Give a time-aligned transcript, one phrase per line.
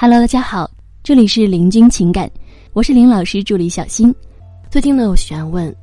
[0.00, 0.70] Hello，大家好，
[1.02, 2.30] 这里是林君情感，
[2.72, 4.14] 我是林老师助理小新。
[4.70, 5.74] 最近呢有学员问，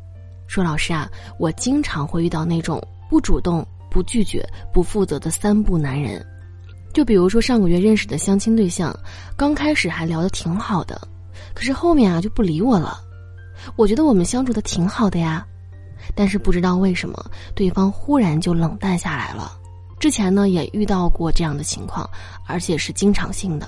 [0.47, 4.41] 说老师啊，我经常会遇到那种不主动、不拒绝、
[4.71, 6.25] 不负责的三不男人。
[6.93, 8.97] 就比如说上个月认识的相亲对象，
[9.35, 10.97] 刚开始还聊得挺好的，
[11.53, 12.97] 可是后面啊就不理我了。
[13.75, 15.45] 我觉得我们相处的挺好的呀，
[16.15, 17.21] 但是不知道为什么
[17.53, 19.59] 对方忽然就冷淡下来了。
[19.99, 22.09] 之前呢也遇到过这样的情况，
[22.47, 23.67] 而且是经常性的。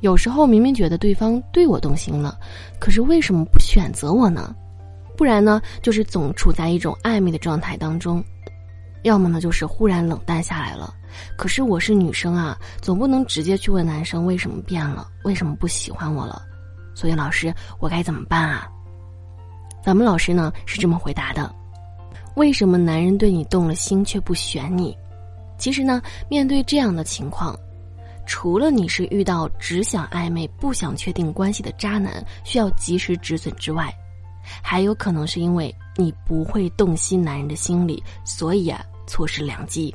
[0.00, 2.38] 有时候明明觉得对方对我动心了，
[2.78, 4.54] 可是为什么不选择我呢？
[5.16, 8.22] 不然呢，就是总处在一种暧昧的状态当中，
[9.02, 10.94] 要么呢就是忽然冷淡下来了。
[11.36, 16.42] 可是我是女生啊，总不能直接去问男生为什么变了，为什么不喜欢我了。
[16.94, 18.68] 所以老师，我该怎么办啊？
[19.82, 21.52] 咱们老师呢是这么回答的：
[22.36, 24.96] 为什么男人对你动了心却不选你？
[25.56, 27.58] 其实呢，面对这样的情况。
[28.28, 33.90] 除了你是遇到只想暧昧不想确定关系的渣男，需要及时止损之外，
[34.62, 39.92] 还有可能是因为你不会洞悉男人的心理，所以啊错失良机，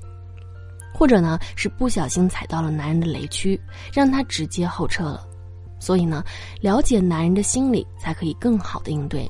[0.91, 3.57] 或者呢是不小心踩到了男人的雷区，
[3.93, 5.23] 让他直接后撤了。
[5.79, 6.23] 所以呢，
[6.59, 9.29] 了解男人的心理才可以更好的应对。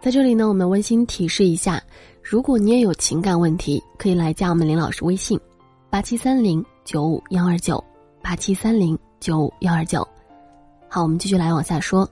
[0.00, 1.82] 在这里呢，我们温馨提示一下，
[2.22, 5.38] 如果你也有情感问题，可以来加我们林老师微信：
[5.90, 7.84] 八七三零九五幺二九。
[8.22, 10.08] 八七三零九五幺二九，
[10.88, 12.08] 好，我们继续来往下说，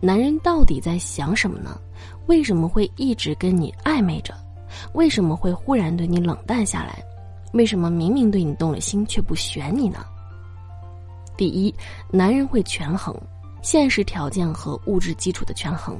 [0.00, 1.78] 男人到底在想什么呢？
[2.26, 4.34] 为什么会一直跟你暧昧着？
[4.94, 7.00] 为什么会忽然对你冷淡下来？
[7.52, 10.04] 为什么明明对你动了心却不选你呢？
[11.36, 11.72] 第一，
[12.10, 13.16] 男人会权衡
[13.62, 15.96] 现实条件和物质基础的权衡，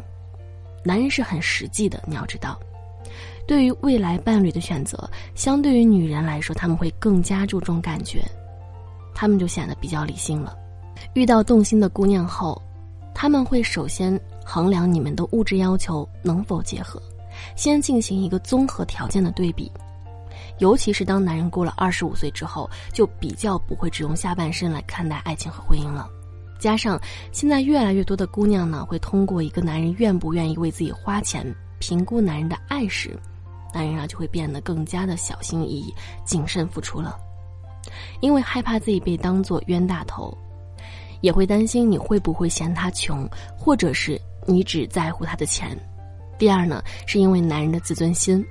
[0.83, 2.59] 男人是很实际的，你要知道，
[3.47, 8.23] 对于未来伴侣的选择，相对于女人来说，他们会更加注重感觉。
[9.15, 10.57] 他们就显得比较理性了。
[11.13, 12.61] 遇到动心的姑娘后，
[13.15, 17.01] 他们会首先衡量你们的物质要求能否结合，
[17.55, 19.71] 先进行一个综合条件的对比。
[20.59, 26.09] 尤其是当男人过了二十五岁之后，就比较不会只用下半身来看待爱情和婚姻了。
[26.59, 26.99] 加上
[27.31, 31.45] 现在越来越多的姑娘呢，会通过一个男人愿不愿意为自己花钱
[31.79, 33.19] 评估男人的爱时，
[33.75, 35.93] 男人啊就会变得更加的小心翼翼、
[36.25, 37.19] 谨慎付出了。
[38.21, 40.35] 因为害怕自己被当做冤大头，
[41.21, 45.77] 也会担心你会不会嫌他穷，或者是你只在乎他的钱。
[46.39, 48.45] 第二呢，是因为男人的自尊心。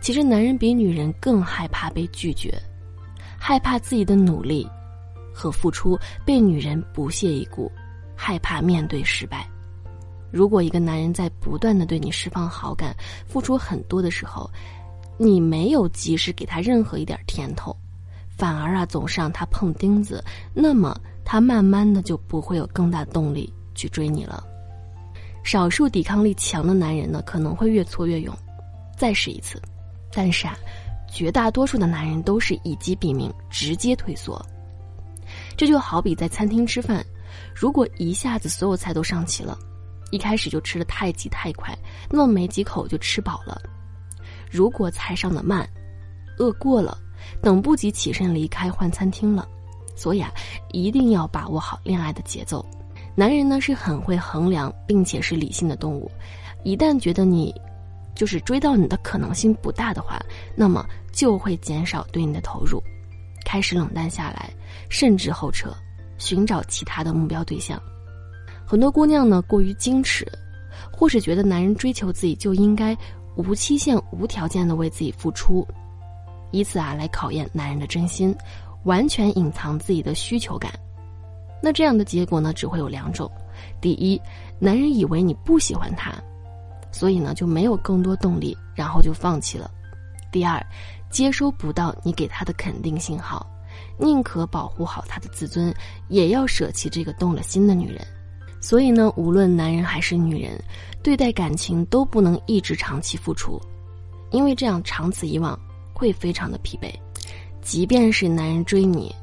[0.00, 2.56] 其实男人比女人更害怕被拒绝，
[3.38, 4.68] 害怕自己的努力
[5.34, 7.70] 和付出被女人不屑一顾，
[8.14, 9.46] 害怕面对失败。
[10.32, 12.96] 如果一个男人在不断的对你释放好感、
[13.28, 14.50] 付出很多的时候，
[15.18, 17.76] 你没有及时给他任何一点甜头。
[18.30, 24.42] 反而啊，总是让他碰钉子，那么他慢慢的就不会有更大动力去追你了。
[25.44, 28.34] 少数抵抗力强的男人呢，可能会越挫越勇，
[28.96, 29.60] 再试一次。
[30.12, 30.56] 但是啊，
[31.12, 34.44] 绝大多数的男人都是以机毙命，直接退缩。
[35.56, 37.04] 这就好比在餐厅吃饭，
[37.54, 39.56] 如果一下子所有菜都上齐了，
[40.12, 41.76] 一开始就吃的太急太快，
[42.08, 43.60] 那么没几口就吃饱了。
[44.48, 45.68] 如果菜上的慢，
[46.38, 46.96] 饿过了。
[47.40, 49.46] 等不及起身离开换餐厅了，
[49.94, 50.28] 所以啊，
[50.72, 52.66] 一定要把握好恋爱的节奏。
[53.14, 56.10] 男人呢是很会衡量并且是理性的动物，
[56.64, 57.54] 一旦觉得你
[58.16, 60.20] 就是追到你的可能性不大的话，
[60.56, 62.82] 那么就会减少对你的投入，
[63.46, 64.52] 开始冷淡下来，
[64.88, 65.72] 甚至后撤，
[66.18, 67.80] 寻找其他的目标对象。
[68.72, 70.26] 很多姑娘呢过于矜持，
[70.90, 72.96] 或是觉得男人追求自己就应该
[73.36, 75.68] 无期限、无条件的为自己付出。
[76.52, 78.34] 以此啊来考验男人的真心，
[78.84, 80.72] 完全隐藏自己的需求感，
[81.62, 83.30] 那这样的结果呢只会有两种：
[83.78, 84.18] 第一，
[84.58, 86.10] 男人以为你不喜欢他，
[86.90, 89.70] 所以呢就没有更多动力，然后就放弃了；
[90.32, 90.66] 第二，
[91.10, 93.46] 接收不到你给他的肯定信号，
[93.98, 95.74] 宁可保护好他的自尊，
[96.08, 98.02] 也要舍弃这个动了心的女人。
[98.62, 100.58] 所以呢，无论男人还是女人，
[101.02, 103.60] 对待感情都不能一直长期付出，
[104.30, 105.58] 因为这样长此以往。
[105.94, 106.92] 会非常的疲惫，
[107.60, 109.14] 即便是男人追你，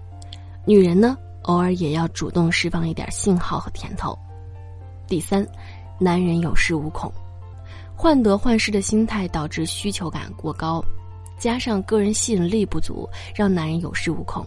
[0.65, 4.18] 女人呢偶尔也要主动释放一点信号和甜头。
[5.06, 5.45] 第三，
[6.00, 7.12] 男人有恃无恐，
[7.97, 10.81] 患得患失的心态导致需求感过高，
[11.38, 14.45] 加上个人吸引力不足，让男人有恃无恐。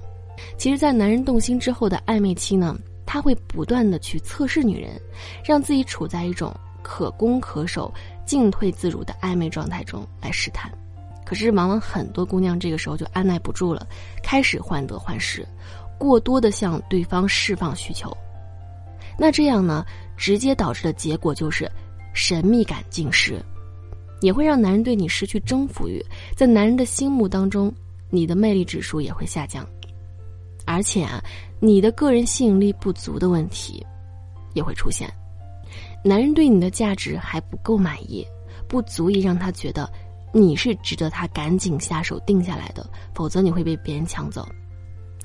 [0.56, 2.74] 其实，在男人动心之后的暧昧期呢，
[3.12, 4.98] 他会不断的去测试女人，
[5.44, 6.50] 让自己处在一种
[6.82, 7.92] 可攻可守、
[8.24, 10.72] 进退自如的暧昧状态中来试探。
[11.22, 13.86] 可是，往往很多姑娘这个时候就按耐不住了，
[14.22, 15.46] 开始患得患失，
[15.98, 18.10] 过多的向对方释放需求。
[19.18, 19.84] 那这样呢，
[20.16, 21.70] 直接导致的结果就是
[22.14, 23.38] 神秘感尽失，
[24.22, 26.02] 也会让男人对你失去征服欲，
[26.34, 27.70] 在男人的心目当中，
[28.08, 29.68] 你的魅力指数也会下降，
[30.72, 31.22] 而且啊，
[31.60, 33.86] 你的个人吸引力不足的问题
[34.54, 35.12] 也会出现，
[36.02, 38.26] 男人对你的价值还不够满意，
[38.66, 39.90] 不足以让他觉得
[40.32, 44.48] 你是值得他赶紧下手定下来的，否则你会被别人抢走，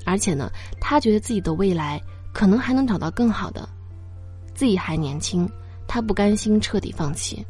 [0.04, 1.98] 而且呢，他觉得自己的未来
[2.34, 3.66] 可能还能找到更好的。
[4.54, 5.48] 自己还年轻，
[5.86, 7.42] 他不甘心彻底放弃。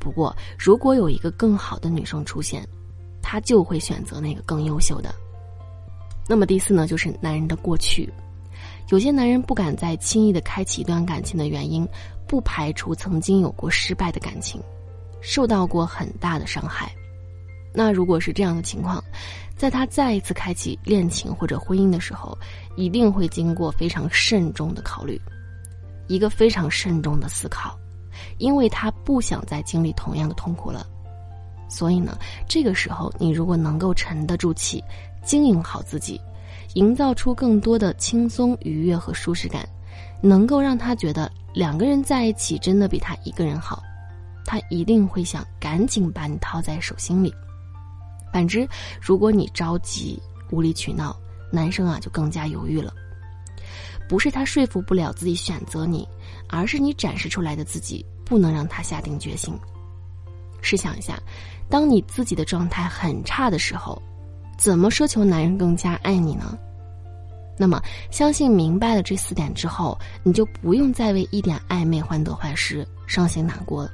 [0.00, 2.66] 不过，如果有一个更好的女生出现，
[3.22, 5.14] 他就会选择那个更优秀的。
[6.28, 8.12] 那么第四呢，就是男人的过去。
[8.90, 11.86] 有些男人不敢再轻易的开启一段感情的原因，
[12.26, 14.60] 不排除曾经有过失败的感情，
[15.20, 16.92] 受到过很大的伤害。
[17.74, 19.02] 那如果是这样的情况，
[19.56, 22.36] 在他再一次开启恋情或者婚姻的时候，
[22.76, 25.20] 一定会经过非常慎重的考虑。
[26.06, 27.76] 一个非常慎重的思考，
[28.38, 30.86] 因为他不想再经历同样的痛苦了。
[31.68, 32.16] 所以呢，
[32.48, 34.82] 这个时候你如果能够沉得住气，
[35.24, 36.20] 经营好自己，
[36.74, 39.68] 营造出更多的轻松、愉悦和舒适感，
[40.20, 43.82] 能够让他觉得两个人在一起真的比他一个人好，
[44.44, 47.34] 他一定会想赶紧把你掏在手心里。
[48.32, 48.68] 反之，
[49.00, 50.20] 如果你着急、
[50.50, 51.16] 无理取闹，
[51.50, 52.92] 男生啊就更加犹豫了。
[54.08, 56.06] 不是他说服不了自己选择你，
[56.48, 59.52] 而是你展示出来的自己不能让他下定决心。
[60.66, 61.16] 试想一下，
[61.68, 64.02] 当你自己的状态很差的时候，
[64.58, 66.58] 怎么奢求男人更加爱你呢？
[67.56, 67.80] 那么，
[68.10, 73.92] 相信明白了这四点之后，你就不用再为一点暧昧患得患失、伤心难过了，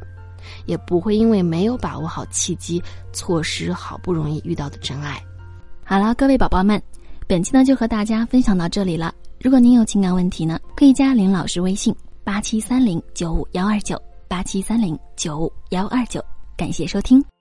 [0.64, 2.82] 也不会因为没有把握好契机，
[3.12, 5.22] 错失好不容易遇到的真爱。
[5.84, 6.82] 好了，各位宝宝们，
[7.28, 9.14] 本期呢就和大家分享到这里了。
[9.40, 16.24] 如果您有情感问题呢，可以加林老师微信八七三零九五幺二九八七三零九五幺二九，
[16.62, 17.31] 感谢收听。